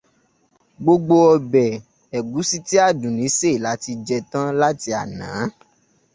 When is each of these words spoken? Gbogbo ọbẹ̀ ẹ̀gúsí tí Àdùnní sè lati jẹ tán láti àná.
Gbogbo 0.81 1.15
ọbẹ̀ 1.35 1.73
ẹ̀gúsí 2.17 2.57
tí 2.67 2.75
Àdùnní 2.87 3.25
sè 3.37 3.49
lati 3.63 3.91
jẹ 4.07 4.17
tán 4.31 4.47
láti 4.61 4.89
àná. 5.01 5.27